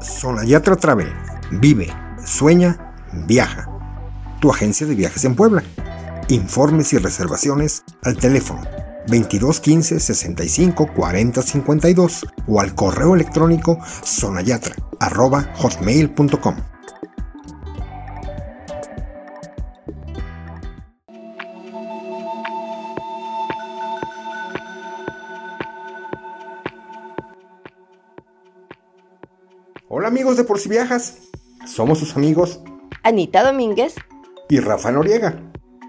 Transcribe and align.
Sonayatra 0.00 0.76
Travel. 0.76 1.12
Vive, 1.50 1.92
sueña, 2.24 2.94
viaja. 3.26 3.68
Tu 4.40 4.50
agencia 4.50 4.86
de 4.86 4.94
viajes 4.94 5.24
en 5.24 5.34
Puebla. 5.34 5.62
Informes 6.28 6.92
y 6.92 6.98
reservaciones 6.98 7.84
al 8.02 8.16
teléfono 8.16 8.62
2215 9.06 10.00
65 10.00 10.92
40 10.94 11.42
52 11.42 12.26
o 12.48 12.60
al 12.60 12.74
correo 12.74 13.14
electrónico. 13.14 13.78
Hola 14.02 14.42
amigos 30.26 30.38
de 30.38 30.44
Por 30.44 30.58
si 30.58 30.68
Viajas, 30.68 31.18
somos 31.68 32.00
sus 32.00 32.16
amigos 32.16 32.58
Anita 33.04 33.44
Domínguez 33.44 33.94
y 34.48 34.58
Rafa 34.58 34.90
Noriega. 34.90 35.40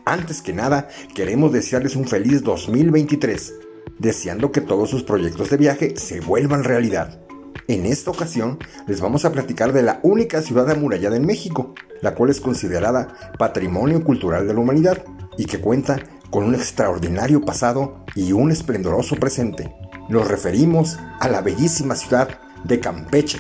Antes 0.06 0.44
que 0.44 0.54
nada, 0.54 0.90
queremos 1.16 1.52
desearles 1.52 1.96
un 1.96 2.06
feliz 2.06 2.44
2023, 2.44 3.56
deseando 3.98 4.52
que 4.52 4.62
todos 4.62 4.92
sus 4.92 5.02
proyectos 5.02 5.50
de 5.50 5.58
viaje 5.58 5.98
se 5.98 6.20
vuelvan 6.20 6.64
realidad. 6.64 7.20
En 7.68 7.88
esta 7.88 8.12
ocasión 8.12 8.60
les 8.86 9.02
vamos 9.02 9.26
a 9.26 9.32
platicar 9.32 9.74
de 9.74 9.82
la 9.82 10.02
única 10.04 10.44
ciudad 10.44 10.70
amurallada 10.70 11.18
en 11.18 11.26
México, 11.26 11.74
la 12.04 12.14
cual 12.14 12.30
es 12.30 12.40
considerada 12.40 13.34
Patrimonio 13.40 14.04
Cultural 14.04 14.48
de 14.48 14.54
la 14.54 14.60
Humanidad 14.60 15.04
y 15.40 15.46
que 15.46 15.60
cuenta 15.60 16.00
con 16.30 16.44
un 16.44 16.54
extraordinario 16.54 17.42
pasado 17.42 18.06
y 18.14 18.34
un 18.34 18.52
esplendoroso 18.52 19.16
presente. 19.16 19.74
Nos 20.10 20.28
referimos 20.28 21.00
a 21.20 21.28
la 21.28 21.42
bellísima 21.42 21.96
ciudad 21.96 22.40
de 22.66 22.80
Campeche. 22.80 23.40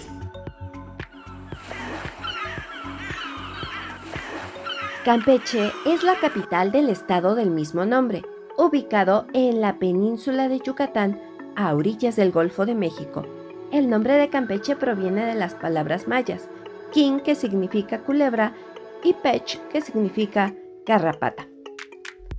Campeche 5.08 5.72
es 5.86 6.04
la 6.04 6.16
capital 6.20 6.74
del 6.74 6.90
estado 6.90 7.34
del 7.34 7.50
mismo 7.50 7.86
nombre, 7.86 8.24
ubicado 8.58 9.26
en 9.32 9.62
la 9.62 9.80
península 9.80 10.50
de 10.50 10.60
Yucatán, 10.60 11.18
a 11.56 11.74
orillas 11.76 12.18
del 12.18 12.34
Golfo 12.34 12.66
de 12.66 12.76
México. 12.76 13.26
El 13.72 13.90
nombre 13.90 14.16
de 14.16 14.28
Campeche 14.28 14.76
proviene 14.76 15.26
de 15.26 15.36
las 15.36 15.54
palabras 15.54 16.10
mayas, 16.10 16.50
king 16.92 17.20
que 17.20 17.36
significa 17.36 18.00
culebra 18.00 18.52
y 19.02 19.14
pech 19.14 19.62
que 19.70 19.80
significa 19.80 20.54
garrapata. 20.86 21.48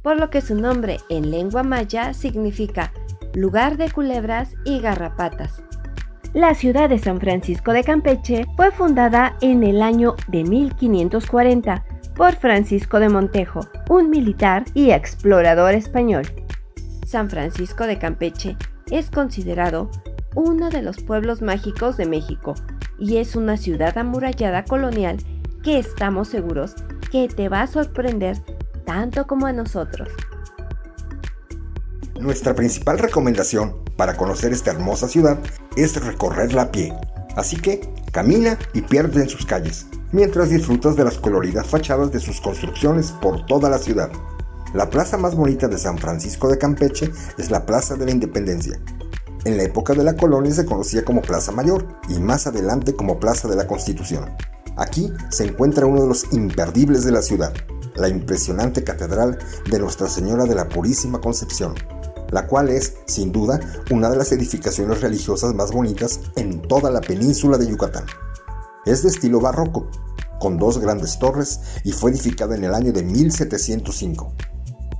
Por 0.02 0.20
lo 0.20 0.28
que 0.28 0.42
su 0.42 0.54
nombre 0.54 0.98
en 1.08 1.30
lengua 1.30 1.62
maya 1.62 2.12
significa 2.12 2.92
lugar 3.32 3.78
de 3.78 3.90
culebras 3.90 4.52
y 4.66 4.80
garrapatas. 4.80 5.62
La 6.34 6.54
ciudad 6.54 6.90
de 6.90 6.98
San 6.98 7.18
Francisco 7.18 7.72
de 7.72 7.82
Campeche 7.82 8.44
fue 8.56 8.72
fundada 8.72 9.38
en 9.40 9.64
el 9.64 9.80
año 9.80 10.16
de 10.26 10.44
1540 10.44 11.82
por 12.18 12.34
Francisco 12.34 12.98
de 12.98 13.08
Montejo, 13.08 13.60
un 13.88 14.10
militar 14.10 14.64
y 14.74 14.90
explorador 14.90 15.74
español. 15.74 16.24
San 17.06 17.30
Francisco 17.30 17.86
de 17.86 18.00
Campeche 18.00 18.56
es 18.90 19.08
considerado 19.08 19.88
uno 20.34 20.68
de 20.68 20.82
los 20.82 20.98
pueblos 20.98 21.42
mágicos 21.42 21.96
de 21.96 22.06
México 22.06 22.54
y 22.98 23.18
es 23.18 23.36
una 23.36 23.56
ciudad 23.56 23.96
amurallada 23.96 24.64
colonial 24.64 25.18
que 25.62 25.78
estamos 25.78 26.26
seguros 26.26 26.74
que 27.12 27.28
te 27.28 27.48
va 27.48 27.62
a 27.62 27.66
sorprender 27.68 28.36
tanto 28.84 29.28
como 29.28 29.46
a 29.46 29.52
nosotros. 29.52 30.08
Nuestra 32.18 32.52
principal 32.52 32.98
recomendación 32.98 33.76
para 33.96 34.16
conocer 34.16 34.52
esta 34.52 34.72
hermosa 34.72 35.06
ciudad 35.06 35.38
es 35.76 36.04
recorrerla 36.04 36.62
a 36.62 36.72
pie. 36.72 36.92
Así 37.36 37.56
que 37.56 37.80
camina 38.12 38.58
y 38.72 38.82
pierde 38.82 39.22
en 39.22 39.28
sus 39.28 39.46
calles 39.46 39.86
mientras 40.12 40.50
disfrutas 40.50 40.96
de 40.96 41.04
las 41.04 41.18
coloridas 41.18 41.66
fachadas 41.66 42.12
de 42.12 42.20
sus 42.20 42.40
construcciones 42.40 43.12
por 43.12 43.46
toda 43.46 43.68
la 43.68 43.78
ciudad. 43.78 44.10
La 44.74 44.90
plaza 44.90 45.16
más 45.16 45.34
bonita 45.34 45.68
de 45.68 45.78
San 45.78 45.98
Francisco 45.98 46.48
de 46.48 46.58
Campeche 46.58 47.10
es 47.38 47.50
la 47.50 47.64
Plaza 47.64 47.96
de 47.96 48.04
la 48.04 48.10
Independencia. 48.10 48.78
En 49.44 49.56
la 49.56 49.62
época 49.62 49.94
de 49.94 50.04
la 50.04 50.14
colonia 50.14 50.52
se 50.52 50.66
conocía 50.66 51.04
como 51.04 51.22
Plaza 51.22 51.52
Mayor 51.52 51.86
y 52.08 52.18
más 52.18 52.46
adelante 52.46 52.94
como 52.94 53.18
Plaza 53.18 53.48
de 53.48 53.56
la 53.56 53.66
Constitución. 53.66 54.26
Aquí 54.76 55.12
se 55.30 55.46
encuentra 55.46 55.86
uno 55.86 56.02
de 56.02 56.08
los 56.08 56.32
imperdibles 56.32 57.04
de 57.04 57.12
la 57.12 57.22
ciudad, 57.22 57.52
la 57.96 58.08
impresionante 58.08 58.84
Catedral 58.84 59.38
de 59.70 59.78
Nuestra 59.78 60.08
Señora 60.08 60.44
de 60.44 60.54
la 60.54 60.68
Purísima 60.68 61.20
Concepción, 61.20 61.74
la 62.30 62.46
cual 62.46 62.68
es, 62.68 62.94
sin 63.06 63.32
duda, 63.32 63.60
una 63.90 64.10
de 64.10 64.16
las 64.16 64.32
edificaciones 64.32 65.00
religiosas 65.00 65.54
más 65.54 65.72
bonitas 65.72 66.20
en 66.36 66.62
toda 66.62 66.90
la 66.90 67.00
península 67.00 67.58
de 67.58 67.68
Yucatán. 67.68 68.04
Es 68.84 69.02
de 69.02 69.08
estilo 69.08 69.40
barroco, 69.40 69.90
con 70.38 70.56
dos 70.56 70.78
grandes 70.78 71.18
torres 71.18 71.60
y 71.84 71.92
fue 71.92 72.10
edificada 72.10 72.54
en 72.54 72.64
el 72.64 72.74
año 72.74 72.92
de 72.92 73.02
1705. 73.02 74.32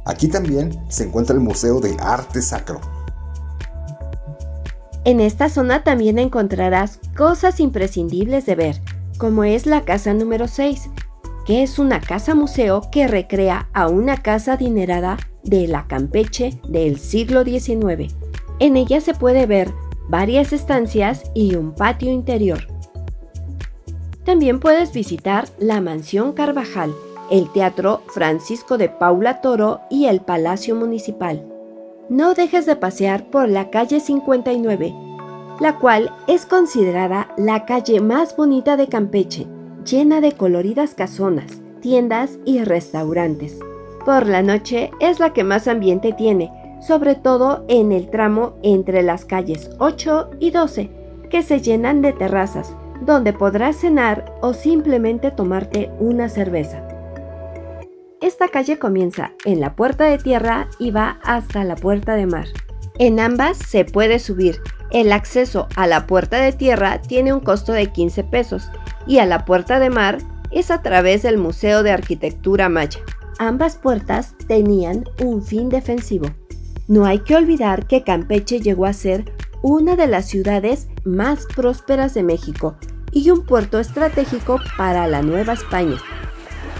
Aquí 0.05 0.29
también 0.29 0.79
se 0.89 1.05
encuentra 1.05 1.35
el 1.35 1.41
Museo 1.41 1.81
de 1.81 1.97
Arte 2.01 2.43
Sacro. 2.43 2.81
En 5.05 5.21
esta 5.21 5.49
zona 5.49 5.85
también 5.85 6.19
encontrarás 6.19 6.99
cosas 7.17 7.61
imprescindibles 7.61 8.47
de 8.47 8.55
ver, 8.55 8.81
como 9.17 9.45
es 9.45 9.67
la 9.67 9.85
casa 9.85 10.13
número 10.13 10.49
6, 10.49 10.91
que 11.47 11.63
es 11.63 11.79
una 11.79 12.01
casa 12.01 12.35
museo 12.35 12.83
que 12.93 13.09
recrea 13.09 13.69
a 13.73 13.89
una 13.89 14.19
casa 14.19 14.55
adinerada 14.55 15.17
de 15.49 15.67
la 15.67 15.87
Campeche 15.87 16.61
del 16.69 16.99
siglo 16.99 17.45
XIX. 17.45 18.15
En 18.59 18.77
ella 18.77 19.01
se 19.01 19.15
puede 19.15 19.47
ver 19.47 19.73
varias 20.09 20.53
estancias 20.53 21.23
y 21.35 21.55
un 21.55 21.75
patio 21.75 22.11
interior. 22.11 22.67
También 24.25 24.61
puedes 24.61 24.93
visitar 24.93 25.49
la 25.59 25.81
Mansión 25.81 26.33
Carvajal, 26.33 26.95
el 27.31 27.51
Teatro 27.53 28.03
Francisco 28.09 28.79
de 28.79 28.89
Paula 28.89 29.41
Toro 29.41 29.81
y 29.91 30.07
el 30.07 30.21
Palacio 30.21 30.75
Municipal. 30.75 31.47
No 32.09 32.35
dejes 32.35 32.67
de 32.67 32.77
pasear 32.77 33.31
por 33.31 33.49
la 33.49 33.71
calle 33.71 34.01
59, 34.01 34.95
la 35.61 35.79
cual 35.79 36.11
es 36.27 36.47
considerada 36.47 37.29
la 37.37 37.65
calle 37.65 38.01
más 38.01 38.37
bonita 38.37 38.77
de 38.77 38.89
Campeche, 38.89 39.47
llena 39.85 40.21
de 40.21 40.33
coloridas 40.33 40.95
casonas, 40.95 41.61
tiendas 41.81 42.39
y 42.45 42.63
restaurantes. 42.65 43.59
Por 44.09 44.27
la 44.27 44.41
noche 44.41 44.91
es 45.01 45.21
la 45.21 45.35
que 45.35 45.45
más 45.45 45.69
ambiente 45.69 46.15
tiene, 46.15 46.51
sobre 46.81 47.15
todo 47.15 47.67
en 47.69 47.93
el 47.93 48.09
tramo 48.09 48.55
entre 48.63 49.03
las 49.03 49.27
calles 49.27 49.69
8 49.81 50.31
y 50.41 50.51
12, 50.51 50.91
que 51.29 51.43
se 51.43 51.61
llenan 51.61 52.01
de 52.01 52.15
terrazas, 52.15 52.75
donde 53.03 53.35
podrás 53.35 53.77
cenar 53.77 54.35
o 54.41 54.55
simplemente 54.55 55.31
tomarte 55.31 55.91
una 55.99 56.31
cerveza. 56.31 56.89
Esta 58.23 58.49
calle 58.49 58.79
comienza 58.79 59.33
en 59.45 59.61
la 59.61 59.77
puerta 59.77 60.05
de 60.05 60.17
tierra 60.17 60.71
y 60.79 60.91
va 60.91 61.19
hasta 61.23 61.63
la 61.65 61.77
puerta 61.77 62.15
de 62.15 62.25
mar. 62.25 62.47
En 62.99 63.21
ambas 63.21 63.59
se 63.59 63.85
puede 63.85 64.21
subir. 64.21 64.63
El 64.91 65.13
acceso 65.13 65.69
a 65.77 65.87
la 65.87 66.07
puerta 66.07 66.39
de 66.41 66.55
tierra 66.55 67.03
tiene 67.03 67.35
un 67.35 67.41
costo 67.41 67.73
de 67.73 67.93
15 67.93 68.25
pesos 68.25 68.71
y 69.07 69.19
a 69.19 69.27
la 69.27 69.45
puerta 69.45 69.79
de 69.79 69.91
mar 69.91 70.17
es 70.51 70.71
a 70.71 70.81
través 70.81 71.25
del 71.25 71.37
Museo 71.37 71.83
de 71.83 71.91
Arquitectura 71.91 72.71
Maya. 72.71 73.01
Ambas 73.39 73.77
puertas 73.77 74.35
tenían 74.49 75.05
un 75.23 75.43
fin 75.43 75.69
defensivo. 75.69 76.27
No 76.89 77.07
hay 77.07 77.21
que 77.21 77.37
olvidar 77.37 77.87
que 77.87 78.03
Campeche 78.03 78.61
llegó 78.61 78.85
a 78.85 78.93
ser 78.93 79.33
una 79.63 79.95
de 79.95 80.09
las 80.09 80.27
ciudades 80.27 80.89
más 81.05 81.47
prósperas 81.55 82.15
de 82.15 82.25
México 82.25 82.77
y 83.13 83.31
un 83.31 83.47
puerto 83.47 83.79
estratégico 83.79 84.59
para 84.77 85.07
la 85.07 85.23
Nueva 85.23 85.53
España, 85.53 85.99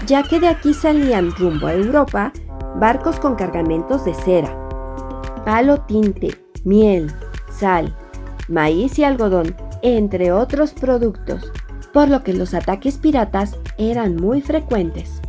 ya 0.05 0.23
que 0.23 0.41
de 0.41 0.49
aquí 0.49 0.73
salían 0.73 1.31
rumbo 1.31 1.67
a 1.67 1.73
Europa 1.73 2.33
barcos 2.75 3.19
con 3.19 3.35
cargamentos 3.35 4.03
de 4.03 4.13
cera, 4.13 4.53
palo 5.45 5.81
tinte, 5.81 6.43
miel, 6.65 7.09
sal, 7.49 7.95
maíz 8.49 8.99
y 8.99 9.05
algodón, 9.05 9.55
entre 9.81 10.33
otros 10.33 10.73
productos, 10.73 11.51
por 11.93 12.09
lo 12.09 12.23
que 12.23 12.33
los 12.33 12.53
ataques 12.53 12.97
piratas 12.97 13.55
eran 13.77 14.17
muy 14.17 14.41
frecuentes. 14.41 15.21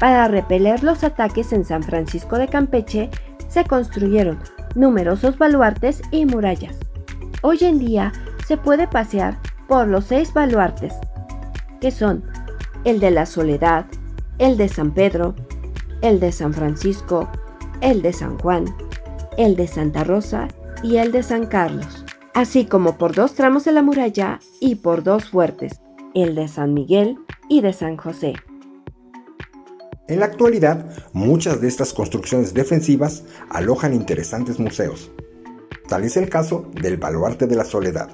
Para 0.00 0.28
repeler 0.28 0.82
los 0.82 1.04
ataques 1.04 1.52
en 1.52 1.66
San 1.66 1.82
Francisco 1.82 2.38
de 2.38 2.48
Campeche, 2.48 3.10
se 3.48 3.64
construyeron 3.64 4.38
numerosos 4.74 5.36
baluartes 5.36 6.00
y 6.10 6.24
murallas. 6.24 6.76
Hoy 7.42 7.58
en 7.60 7.78
día 7.78 8.12
se 8.48 8.56
puede 8.56 8.88
pasear 8.88 9.38
por 9.68 9.88
los 9.88 10.06
seis 10.06 10.32
baluartes, 10.32 10.94
que 11.82 11.90
son 11.90 12.24
el 12.84 12.98
de 12.98 13.10
la 13.10 13.26
Soledad, 13.26 13.84
el 14.38 14.56
de 14.56 14.68
San 14.70 14.92
Pedro, 14.92 15.34
el 16.00 16.18
de 16.18 16.32
San 16.32 16.54
Francisco, 16.54 17.28
el 17.82 18.00
de 18.00 18.14
San 18.14 18.38
Juan, 18.38 18.64
el 19.36 19.54
de 19.54 19.66
Santa 19.66 20.02
Rosa 20.02 20.48
y 20.82 20.96
el 20.96 21.12
de 21.12 21.22
San 21.22 21.44
Carlos, 21.44 22.06
así 22.32 22.64
como 22.64 22.96
por 22.96 23.14
dos 23.14 23.34
tramos 23.34 23.64
de 23.64 23.72
la 23.72 23.82
muralla 23.82 24.40
y 24.60 24.76
por 24.76 25.02
dos 25.02 25.28
fuertes, 25.28 25.82
el 26.14 26.34
de 26.34 26.48
San 26.48 26.72
Miguel 26.72 27.18
y 27.50 27.60
de 27.60 27.74
San 27.74 27.98
José. 27.98 28.34
En 30.10 30.18
la 30.18 30.26
actualidad, 30.26 30.86
muchas 31.12 31.60
de 31.60 31.68
estas 31.68 31.92
construcciones 31.92 32.52
defensivas 32.52 33.22
alojan 33.48 33.94
interesantes 33.94 34.58
museos. 34.58 35.12
Tal 35.88 36.02
es 36.02 36.16
el 36.16 36.28
caso 36.28 36.68
del 36.82 36.96
Baluarte 36.96 37.46
de 37.46 37.54
la 37.54 37.64
Soledad. 37.64 38.08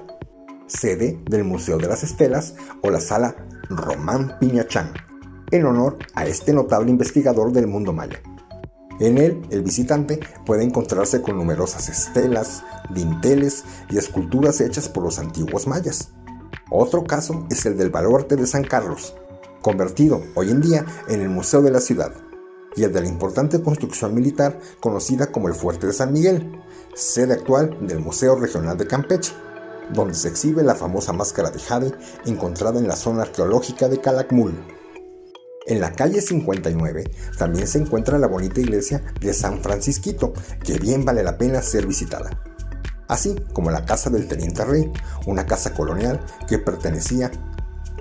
sede 0.67 1.19
del 1.27 1.43
Museo 1.43 1.79
de 1.79 1.87
las 1.87 2.03
Estelas 2.03 2.53
o 2.83 2.91
la 2.91 2.99
Sala 2.99 3.35
Román 3.69 4.37
Piñachán, 4.39 4.93
en 5.49 5.65
honor 5.65 5.97
a 6.13 6.27
este 6.27 6.53
notable 6.53 6.91
investigador 6.91 7.51
del 7.51 7.65
mundo 7.65 7.93
maya. 7.93 8.21
En 8.99 9.17
él, 9.17 9.41
el 9.49 9.63
visitante 9.63 10.19
puede 10.45 10.63
encontrarse 10.63 11.23
con 11.23 11.35
numerosas 11.35 11.89
estelas, 11.89 12.63
dinteles 12.93 13.63
y 13.89 13.97
esculturas 13.97 14.61
hechas 14.61 14.87
por 14.87 15.01
los 15.01 15.17
antiguos 15.17 15.65
mayas. 15.65 16.11
Otro 16.69 17.05
caso 17.05 17.47
es 17.49 17.65
el 17.65 17.75
del 17.75 17.89
baluarte 17.89 18.35
de 18.35 18.45
San 18.45 18.65
Carlos, 18.65 19.15
convertido 19.67 20.23
hoy 20.35 20.49
en 20.49 20.61
día 20.61 20.85
en 21.09 21.19
el 21.19 21.27
Museo 21.27 21.61
de 21.61 21.71
la 21.71 21.81
Ciudad, 21.81 22.13
y 22.77 22.85
el 22.85 22.93
de 22.93 23.01
la 23.01 23.07
importante 23.09 23.61
construcción 23.61 24.15
militar 24.15 24.61
conocida 24.79 25.29
como 25.29 25.49
el 25.49 25.55
Fuerte 25.55 25.87
de 25.87 25.91
San 25.91 26.13
Miguel, 26.13 26.57
sede 26.95 27.33
actual 27.33 27.77
del 27.85 27.99
Museo 27.99 28.37
Regional 28.37 28.77
de 28.77 28.87
Campeche, 28.87 29.33
donde 29.93 30.13
se 30.13 30.29
exhibe 30.29 30.63
la 30.63 30.73
famosa 30.73 31.11
máscara 31.11 31.51
de 31.51 31.59
jade 31.59 31.91
encontrada 32.25 32.79
en 32.79 32.87
la 32.87 32.95
zona 32.95 33.23
arqueológica 33.23 33.89
de 33.89 33.99
Calakmul. 33.99 34.53
En 35.65 35.81
la 35.81 35.91
calle 35.91 36.21
59 36.21 37.03
también 37.37 37.67
se 37.67 37.79
encuentra 37.79 38.17
la 38.17 38.27
bonita 38.27 38.61
iglesia 38.61 39.03
de 39.19 39.33
San 39.33 39.61
Francisquito, 39.61 40.31
que 40.63 40.79
bien 40.79 41.03
vale 41.03 41.23
la 41.23 41.37
pena 41.37 41.61
ser 41.61 41.85
visitada. 41.87 42.41
Así 43.09 43.35
como 43.51 43.69
la 43.69 43.83
casa 43.83 44.09
del 44.09 44.29
Teniente 44.29 44.63
Rey, 44.63 44.89
una 45.25 45.45
casa 45.45 45.73
colonial 45.73 46.21
que 46.47 46.57
pertenecía, 46.57 47.31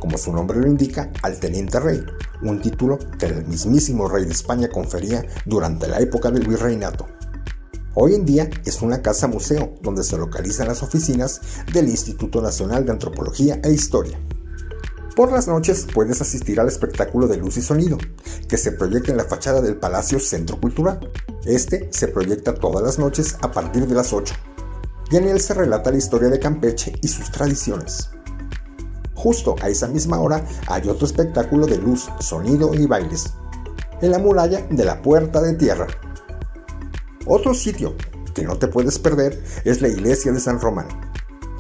como 0.01 0.19
su 0.19 0.33
nombre 0.33 0.59
lo 0.59 0.67
indica, 0.67 1.11
al 1.23 1.39
Teniente 1.39 1.81
Rey, 1.81 2.05
un 2.43 2.61
título 2.61 2.99
que 3.19 3.27
el 3.27 3.47
mismísimo 3.47 4.09
rey 4.09 4.25
de 4.25 4.33
España 4.33 4.69
confería 4.69 5.25
durante 5.45 5.89
la 5.89 5.99
época 5.99 6.31
del 6.31 6.47
virreinato. 6.47 7.07
Hoy 7.95 8.15
en 8.15 8.27
día 8.27 8.51
es 8.67 8.83
una 8.83 9.01
casa 9.01 9.27
museo 9.27 9.75
donde 9.81 10.05
se 10.05 10.19
localizan 10.19 10.69
las 10.69 10.83
oficinas 10.83 11.41
del 11.73 11.89
Instituto 11.89 12.43
Nacional 12.43 12.85
de 12.85 12.93
Antropología 12.93 13.59
e 13.65 13.73
Historia. 13.73 14.21
Por 15.17 15.33
las 15.33 15.49
noches 15.49 15.87
puedes 15.95 16.21
asistir 16.21 16.61
al 16.61 16.69
espectáculo 16.69 17.27
de 17.27 17.39
luz 17.39 17.57
y 17.57 17.63
sonido, 17.63 17.97
que 18.49 18.59
se 18.59 18.73
proyecta 18.73 19.13
en 19.13 19.17
la 19.17 19.25
fachada 19.25 19.63
del 19.63 19.77
Palacio 19.77 20.21
Centro 20.21 20.61
Cultural. 20.61 21.11
Este 21.47 21.89
se 21.91 22.09
proyecta 22.09 22.53
todas 22.53 22.83
las 22.83 22.99
noches 22.99 23.37
a 23.41 23.51
partir 23.51 23.87
de 23.87 23.95
las 23.95 24.13
8, 24.13 24.35
y 25.11 25.17
en 25.17 25.29
él 25.29 25.41
se 25.41 25.55
relata 25.55 25.91
la 25.91 25.97
historia 25.97 26.29
de 26.29 26.39
Campeche 26.39 26.93
y 27.01 27.09
sus 27.09 27.31
tradiciones. 27.31 28.11
Justo 29.17 29.57
a 29.61 29.69
esa 29.69 29.89
misma 29.89 30.21
hora 30.21 30.47
hay 30.69 30.89
otro 30.89 31.07
espectáculo 31.07 31.67
de 31.67 31.79
luz, 31.79 32.09
sonido 32.21 32.73
y 32.73 32.87
bailes, 32.87 33.33
en 34.01 34.13
la 34.13 34.19
muralla 34.19 34.65
de 34.71 34.85
la 34.85 35.03
Puerta 35.03 35.43
de 35.43 35.55
Tierra. 35.55 35.89
Otro 37.27 37.53
sitio 37.55 37.97
que 38.33 38.45
no 38.45 38.57
te 38.57 38.69
puedes 38.69 39.01
perder 39.01 39.43
es 39.65 39.81
la 39.81 39.89
iglesia 39.89 40.31
de 40.31 40.39
San 40.39 40.61
Román, 40.61 40.87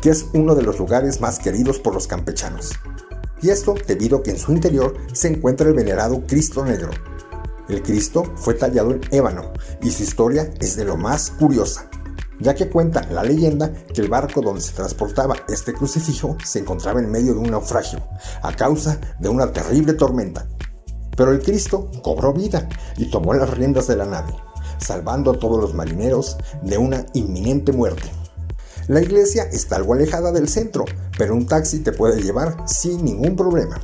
que 0.00 0.10
es 0.10 0.26
uno 0.34 0.54
de 0.54 0.62
los 0.62 0.78
lugares 0.78 1.20
más 1.20 1.40
queridos 1.40 1.80
por 1.80 1.94
los 1.94 2.06
campechanos 2.06 2.72
y 3.42 3.50
esto 3.50 3.74
debido 3.86 4.18
a 4.18 4.22
que 4.22 4.30
en 4.30 4.38
su 4.38 4.52
interior 4.52 4.96
se 5.12 5.28
encuentra 5.28 5.68
el 5.68 5.74
venerado 5.74 6.26
Cristo 6.26 6.64
Negro. 6.64 6.90
El 7.68 7.82
Cristo 7.82 8.32
fue 8.36 8.54
tallado 8.54 8.92
en 8.92 9.00
ébano 9.10 9.52
y 9.82 9.90
su 9.90 10.04
historia 10.04 10.50
es 10.60 10.76
de 10.76 10.84
lo 10.84 10.96
más 10.96 11.30
curiosa, 11.30 11.90
ya 12.40 12.54
que 12.54 12.68
cuenta 12.68 13.02
la 13.10 13.22
leyenda 13.22 13.72
que 13.72 14.00
el 14.00 14.08
barco 14.08 14.40
donde 14.40 14.60
se 14.60 14.74
transportaba 14.74 15.36
este 15.48 15.72
crucifijo 15.72 16.36
se 16.44 16.60
encontraba 16.60 17.00
en 17.00 17.10
medio 17.10 17.34
de 17.34 17.40
un 17.40 17.50
naufragio 17.50 18.00
a 18.42 18.52
causa 18.54 19.00
de 19.18 19.28
una 19.28 19.52
terrible 19.52 19.94
tormenta. 19.94 20.46
Pero 21.16 21.32
el 21.32 21.42
Cristo 21.42 21.90
cobró 22.02 22.32
vida 22.32 22.68
y 22.96 23.10
tomó 23.10 23.32
las 23.34 23.50
riendas 23.50 23.86
de 23.86 23.96
la 23.96 24.04
nave, 24.04 24.34
salvando 24.78 25.30
a 25.30 25.38
todos 25.38 25.60
los 25.60 25.74
marineros 25.74 26.36
de 26.62 26.76
una 26.76 27.06
inminente 27.14 27.72
muerte. 27.72 28.10
La 28.88 29.00
iglesia 29.00 29.44
está 29.44 29.76
algo 29.76 29.94
alejada 29.94 30.30
del 30.30 30.48
centro, 30.48 30.84
pero 31.18 31.34
un 31.34 31.46
taxi 31.46 31.80
te 31.80 31.92
puede 31.92 32.22
llevar 32.22 32.56
sin 32.68 33.04
ningún 33.04 33.34
problema. 33.34 33.80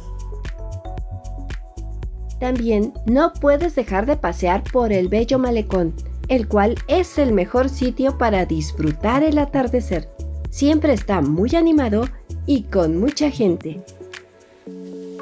También 2.38 2.92
no 3.06 3.32
puedes 3.32 3.74
dejar 3.74 4.06
de 4.06 4.16
pasear 4.16 4.62
por 4.72 4.92
el 4.92 5.08
bello 5.08 5.38
malecón, 5.38 5.94
el 6.32 6.48
cual 6.48 6.76
es 6.88 7.18
el 7.18 7.30
mejor 7.34 7.68
sitio 7.68 8.16
para 8.16 8.46
disfrutar 8.46 9.22
el 9.22 9.36
atardecer. 9.36 10.08
Siempre 10.48 10.94
está 10.94 11.20
muy 11.20 11.54
animado 11.54 12.04
y 12.46 12.62
con 12.62 12.98
mucha 12.98 13.30
gente. 13.30 13.82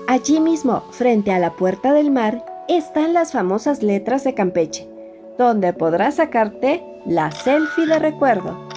Allí 0.07 0.39
mismo, 0.39 0.85
frente 0.93 1.33
a 1.33 1.41
la 1.41 1.57
puerta 1.57 1.93
del 1.93 2.13
mar, 2.13 2.45
están 2.69 3.13
las 3.13 3.33
famosas 3.33 3.83
letras 3.83 4.23
de 4.23 4.35
Campeche, 4.35 4.87
donde 5.37 5.73
podrás 5.73 6.15
sacarte 6.15 6.81
la 7.05 7.33
selfie 7.33 7.87
de 7.87 7.99
recuerdo. 7.99 8.69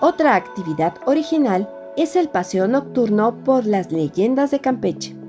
Otra 0.00 0.34
actividad 0.34 0.94
original 1.06 1.70
es 1.96 2.16
el 2.16 2.28
paseo 2.28 2.66
nocturno 2.66 3.36
por 3.44 3.66
las 3.66 3.92
leyendas 3.92 4.50
de 4.50 4.58
Campeche. 4.58 5.21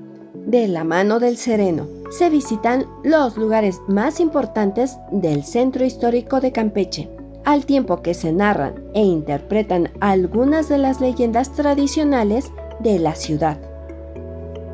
De 0.46 0.68
la 0.68 0.84
mano 0.84 1.20
del 1.20 1.38
sereno, 1.38 1.88
se 2.10 2.28
visitan 2.28 2.84
los 3.02 3.38
lugares 3.38 3.80
más 3.88 4.20
importantes 4.20 4.98
del 5.10 5.42
centro 5.42 5.86
histórico 5.86 6.38
de 6.40 6.52
Campeche, 6.52 7.08
al 7.46 7.64
tiempo 7.64 8.02
que 8.02 8.12
se 8.12 8.30
narran 8.30 8.74
e 8.92 9.00
interpretan 9.00 9.90
algunas 10.00 10.68
de 10.68 10.76
las 10.76 11.00
leyendas 11.00 11.52
tradicionales 11.52 12.50
de 12.80 12.98
la 12.98 13.14
ciudad. 13.14 13.58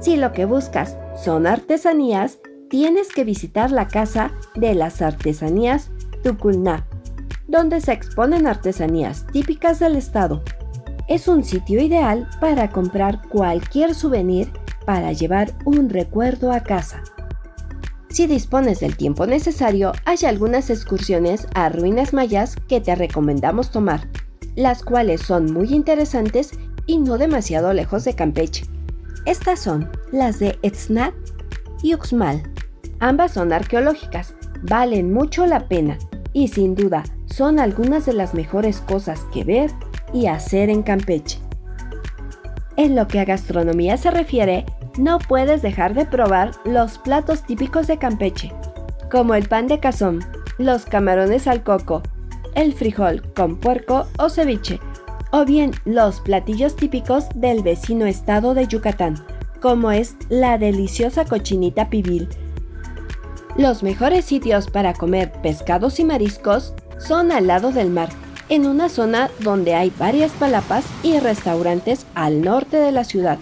Si 0.01 0.17
lo 0.17 0.33
que 0.33 0.45
buscas 0.45 0.97
son 1.17 1.47
artesanías, 1.47 2.41
tienes 2.69 3.11
que 3.13 3.23
visitar 3.23 3.71
la 3.71 3.87
Casa 3.87 4.33
de 4.57 4.75
las 4.75 5.01
Artesanías 5.03 5.91
Tuculná, 6.25 6.85
donde 7.47 7.81
se 7.81 7.93
exponen 7.93 8.49
artesanías 8.49 9.25
típicas 9.33 9.79
del 9.79 9.95
estado. 9.95 10.43
Es 11.07 11.29
un 11.29 11.45
sitio 11.45 11.81
ideal 11.81 12.29
para 12.41 12.71
comprar 12.71 13.29
cualquier 13.29 13.95
souvenir 13.95 14.53
para 14.85 15.12
llevar 15.12 15.53
un 15.65 15.88
recuerdo 15.88 16.53
a 16.53 16.61
casa. 16.61 17.03
Si 18.09 18.27
dispones 18.27 18.81
del 18.81 18.97
tiempo 18.97 19.27
necesario, 19.27 19.93
hay 20.05 20.19
algunas 20.27 20.69
excursiones 20.69 21.47
a 21.55 21.69
ruinas 21.69 22.12
mayas 22.12 22.56
que 22.69 22.81
te 22.81 22.94
recomendamos 22.94 23.71
tomar, 23.71 24.09
las 24.56 24.82
cuales 24.82 25.23
son 25.23 25.53
muy 25.53 25.73
interesantes 25.73 26.50
y 26.87 26.99
no 26.99 27.19
demasiado 27.19 27.73
lejos 27.73 28.05
de 28.05 28.15
Campeche. 28.15 28.65
Estas 29.27 29.61
son 29.61 29.88
las 30.11 30.41
de 30.41 30.59
Etznat 30.62 31.15
y 31.83 31.94
Uxmal. 31.94 32.43
Ambas 32.99 33.33
son 33.33 33.53
arqueológicas, 33.53 34.35
valen 34.62 35.12
mucho 35.12 35.47
la 35.47 35.69
pena 35.69 35.97
y 36.33 36.49
sin 36.49 36.75
duda 36.75 37.05
son 37.26 37.61
algunas 37.61 38.06
de 38.06 38.12
las 38.12 38.35
mejores 38.35 38.81
cosas 38.81 39.21
que 39.33 39.44
ver 39.44 39.71
y 40.12 40.26
hacer 40.26 40.69
en 40.69 40.83
Campeche. 40.83 41.38
En 42.81 42.97
lo 42.97 43.07
que 43.07 43.21
a 43.21 43.27
gastronomía 43.27 43.99
se 43.99 44.11
refiere, 44.11 44.65
no 44.97 45.19
puedes 45.19 45.61
dejar 45.61 45.93
de 45.93 46.07
probar 46.07 46.53
los 46.65 46.97
platos 46.97 47.43
típicos 47.43 47.87
de 47.87 47.99
Campeche, 47.99 48.55
como 49.11 49.35
el 49.35 49.47
pan 49.47 49.67
de 49.67 49.81
cazón, 49.81 50.21
los 50.57 50.87
camarones 50.87 51.47
al 51.47 51.63
coco, 51.63 52.03
el 52.55 52.73
frijol 52.73 53.23
con 53.35 53.59
puerco 53.59 54.07
o 54.19 54.31
ceviche, 54.31 54.81
o 55.31 55.45
bien 55.45 55.73
los 55.85 56.21
platillos 56.21 56.75
típicos 56.75 57.27
del 57.35 57.63
vecino 57.63 58.07
estado 58.07 58.55
de 58.55 58.67
Yucatán, 58.67 59.27
como 59.61 59.91
es 59.91 60.17
la 60.31 60.57
deliciosa 60.57 61.27
cochinita 61.27 61.91
pibil. 61.91 62.31
Los 63.59 63.83
mejores 63.83 64.25
sitios 64.25 64.71
para 64.71 64.95
comer 64.95 65.31
pescados 65.43 66.01
y 66.01 66.05
mariscos 66.05 66.73
son 66.99 67.31
al 67.31 67.47
lado 67.47 67.73
del 67.73 67.91
mar, 67.91 68.09
en 68.50 68.66
una 68.66 68.88
zona 68.88 69.30
donde 69.38 69.75
hay 69.75 69.92
varias 69.97 70.33
palapas 70.33 70.85
y 71.02 71.19
restaurantes 71.19 72.04
al 72.14 72.42
norte 72.42 72.76
de 72.76 72.92
la 72.92 73.04
ciudad, 73.04 73.38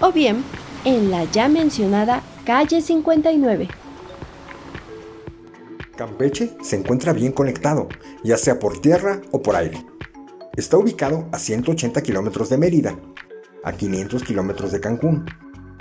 o 0.00 0.12
bien 0.12 0.44
en 0.84 1.10
la 1.10 1.24
ya 1.24 1.48
mencionada 1.48 2.22
calle 2.44 2.82
59. 2.82 3.68
Campeche 5.96 6.50
se 6.62 6.76
encuentra 6.76 7.12
bien 7.12 7.32
conectado, 7.32 7.88
ya 8.24 8.36
sea 8.36 8.58
por 8.58 8.80
tierra 8.80 9.20
o 9.30 9.40
por 9.40 9.54
aire. 9.54 9.84
Está 10.56 10.76
ubicado 10.78 11.28
a 11.30 11.38
180 11.38 12.02
kilómetros 12.02 12.50
de 12.50 12.58
Mérida, 12.58 12.98
a 13.62 13.72
500 13.72 14.24
kilómetros 14.24 14.72
de 14.72 14.80
Cancún, 14.80 15.26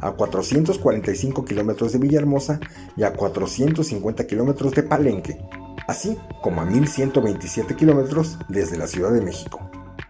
a 0.01 0.11
445 0.11 1.43
kilómetros 1.43 1.91
de 1.93 1.99
Villahermosa 1.99 2.59
y 2.95 3.03
a 3.03 3.13
450 3.13 4.27
kilómetros 4.27 4.73
de 4.73 4.83
Palenque, 4.83 5.39
así 5.89 6.19
como 6.43 6.61
a 6.61 6.65
1127 6.65 7.75
kilómetros 7.75 8.37
desde 8.47 8.77
la 8.77 8.85
Ciudad 8.85 9.11
de 9.11 9.21
México. 9.21 9.59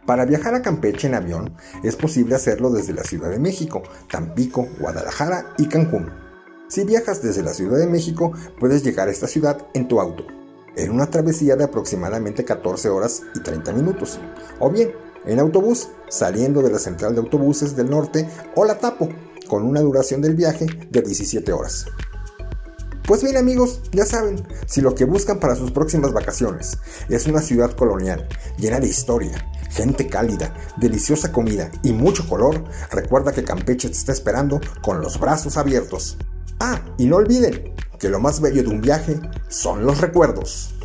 Para 0.06 0.26
viajar 0.26 0.54
a 0.54 0.62
Campeche 0.62 1.08
en 1.08 1.16
avión 1.16 1.56
es 1.84 1.96
posible 1.96 2.36
hacerlo 2.36 2.70
desde 2.70 2.94
la 2.94 3.04
Ciudad 3.04 3.30
de 3.30 3.40
México, 3.40 3.82
Tampico, 4.12 4.68
Guadalajara 4.80 5.54
y 5.58 5.68
Cancún. 5.68 6.12
Si 6.68 6.84
viajas 6.84 7.22
desde 7.22 7.44
la 7.44 7.54
Ciudad 7.54 7.78
de 7.78 7.88
México, 7.88 8.34
puedes 8.60 8.84
llegar 8.84 9.08
a 9.08 9.12
esta 9.12 9.28
ciudad 9.28 9.68
en 9.74 9.88
tu 9.88 10.02
auto, 10.02 10.26
en 10.76 10.92
una 10.92 11.10
travesía 11.10 11.56
de 11.56 11.64
aproximadamente 11.64 12.44
14 12.44 12.90
horas 12.90 13.24
y 13.34 13.40
30 13.40 13.72
minutos, 13.72 14.20
o 14.60 14.70
bien 14.70 14.92
en 15.26 15.40
autobús, 15.40 15.90
saliendo 16.10 16.62
de 16.62 16.72
la 16.72 16.80
central 16.80 17.14
de 17.14 17.22
autobuses 17.22 17.76
del 17.78 17.90
norte 17.90 18.28
o 18.56 18.66
la 18.66 18.78
Tapo, 18.78 19.08
con 19.48 19.64
una 19.64 19.80
duración 19.80 20.22
del 20.22 20.36
viaje 20.36 20.66
de 20.90 21.02
17 21.02 21.54
horas. 21.54 21.86
Pues 23.10 23.24
bien 23.24 23.38
amigos, 23.38 23.82
ya 23.92 24.06
saben, 24.06 24.46
si 24.68 24.82
lo 24.82 24.94
que 24.94 25.04
buscan 25.04 25.40
para 25.40 25.56
sus 25.56 25.72
próximas 25.72 26.14
vacaciones 26.14 26.78
es 27.10 27.26
una 27.26 27.42
ciudad 27.42 27.72
colonial 27.72 28.28
llena 28.60 28.80
de 28.80 28.88
historia, 28.88 29.50
gente 29.72 30.06
cálida, 30.06 30.54
deliciosa 30.78 31.32
comida 31.32 31.72
y 31.82 31.92
mucho 31.92 32.30
color, 32.30 32.66
recuerda 32.92 33.32
que 33.32 33.44
Campeche 33.44 33.90
te 33.90 33.96
está 33.96 34.12
esperando 34.12 34.62
con 34.84 35.02
los 35.02 35.20
brazos 35.20 35.58
abiertos. 35.58 36.18
Ah, 36.60 36.86
y 37.00 37.08
no 37.08 37.16
olviden 37.16 37.74
que 37.98 38.10
lo 38.10 38.20
más 38.20 38.42
bello 38.42 38.62
de 38.62 38.70
un 38.70 38.80
viaje 38.80 39.20
son 39.48 39.88
los 39.88 40.02
recuerdos. 40.02 40.76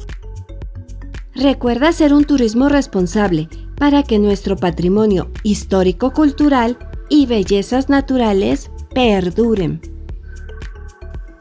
Recuerda 1.34 1.88
hacer 1.88 2.14
un 2.14 2.24
turismo 2.24 2.70
responsable 2.70 3.50
para 3.76 4.02
que 4.02 4.18
nuestro 4.18 4.56
patrimonio 4.56 5.30
histórico-cultural 5.42 6.78
y 7.10 7.26
bellezas 7.26 7.90
naturales 7.90 8.70
perduren. 8.94 9.93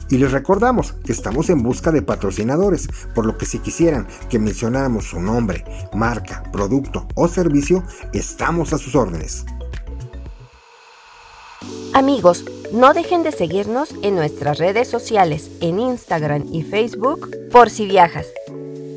Y 0.10 0.18
les 0.18 0.32
recordamos 0.32 0.94
que 1.06 1.12
estamos 1.12 1.50
en 1.50 1.64
busca 1.64 1.92
de 1.92 2.02
patrocinadores, 2.02 2.88
por 3.16 3.26
lo 3.26 3.38
que 3.38 3.46
si 3.46 3.60
quisieran 3.60 4.08
que 4.30 4.40
mencionáramos 4.40 5.06
su 5.06 5.20
nombre, 5.20 5.64
marca, 5.94 6.44
producto 6.52 7.08
o 7.16 7.28
servicio, 7.28 7.84
estamos 8.14 8.74
a 8.74 8.78
sus 8.78 8.96
órdenes. 8.96 9.46
Amigos, 11.94 12.44
no 12.74 12.94
dejen 12.94 13.24
de 13.24 13.32
seguirnos 13.32 13.94
en 14.02 14.16
nuestras 14.16 14.58
redes 14.58 14.88
sociales, 14.88 15.52
en 15.62 15.80
Instagram 15.80 16.46
y 16.52 16.64
Facebook, 16.64 17.30
por 17.52 17.70
si 17.70 17.86
viajas, 17.86 18.26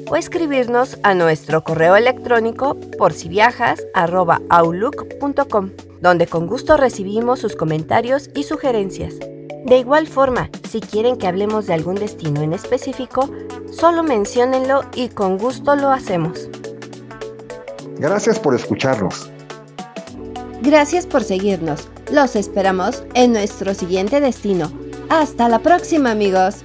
o 0.08 0.16
escribirnos 0.16 0.98
a 1.02 1.14
nuestro 1.14 1.62
correo 1.62 1.94
electrónico 1.96 2.76
por 2.96 3.12
si 3.12 3.28
viajas 3.28 3.84
donde 6.00 6.26
con 6.26 6.46
gusto 6.46 6.76
recibimos 6.76 7.40
sus 7.40 7.54
comentarios 7.54 8.30
y 8.34 8.44
sugerencias. 8.44 9.14
De 9.66 9.78
igual 9.78 10.06
forma, 10.06 10.48
si 10.68 10.80
quieren 10.80 11.16
que 11.16 11.26
hablemos 11.26 11.66
de 11.66 11.74
algún 11.74 11.96
destino 11.96 12.40
en 12.40 12.52
específico, 12.52 13.28
solo 13.72 14.04
menciónenlo 14.04 14.82
y 14.94 15.08
con 15.08 15.38
gusto 15.38 15.74
lo 15.74 15.90
hacemos. 15.90 16.48
Gracias 17.98 18.38
por 18.38 18.54
escucharnos. 18.54 19.28
Gracias 20.62 21.04
por 21.04 21.24
seguirnos. 21.24 21.88
Los 22.12 22.36
esperamos 22.36 23.02
en 23.14 23.32
nuestro 23.32 23.74
siguiente 23.74 24.20
destino. 24.20 24.70
Hasta 25.08 25.48
la 25.48 25.58
próxima 25.58 26.12
amigos. 26.12 26.62